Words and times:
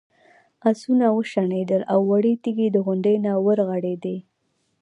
آسونه 0.69 1.05
وشڼېدل 1.17 1.81
او 1.93 1.99
وړې 2.09 2.33
تیږې 2.43 2.67
د 2.71 2.77
غونډۍ 2.85 3.15
نه 3.25 3.31
ورغړېدې. 3.45 4.17